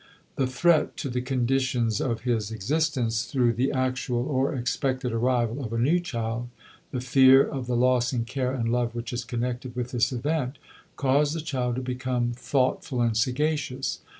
The 0.35 0.47
threat 0.47 0.97
to 0.97 1.09
the 1.11 1.21
conditions 1.21 2.01
of 2.01 2.21
his 2.21 2.51
existence 2.51 3.25
through 3.25 3.53
the 3.53 3.71
actual 3.71 4.23
or 4.25 4.51
expected 4.51 5.11
arrival 5.11 5.63
of 5.63 5.71
a 5.71 5.77
new 5.77 5.99
child, 5.99 6.49
the 6.89 6.99
fear 7.01 7.45
of 7.47 7.67
the 7.67 7.77
loss 7.77 8.11
in 8.11 8.25
care 8.25 8.51
and 8.51 8.71
love 8.71 8.95
which 8.95 9.13
is 9.13 9.23
connected 9.23 9.75
with 9.75 9.91
this 9.91 10.11
event, 10.11 10.57
cause 10.95 11.33
the 11.33 11.39
child 11.41 11.75
to 11.75 11.83
become 11.83 12.31
thoughtful 12.33 12.99
and 12.99 13.15
sagacious. 13.15 13.99